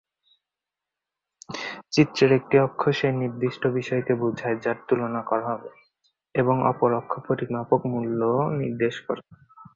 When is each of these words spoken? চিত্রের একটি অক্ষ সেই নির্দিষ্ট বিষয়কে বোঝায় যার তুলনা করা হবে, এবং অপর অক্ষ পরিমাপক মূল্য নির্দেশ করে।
চিত্রের 1.91 2.31
একটি 2.31 2.55
অক্ষ 2.59 2.81
সেই 2.99 3.13
নির্দিষ্ট 3.13 3.63
বিষয়কে 3.77 4.13
বোঝায় 4.15 4.57
যার 4.63 4.77
তুলনা 4.87 5.21
করা 5.21 5.45
হবে, 5.51 5.69
এবং 6.35 6.55
অপর 6.71 6.91
অক্ষ 6.93 7.13
পরিমাপক 7.27 7.81
মূল্য 7.91 8.21
নির্দেশ 8.61 8.95
করে। 9.07 9.21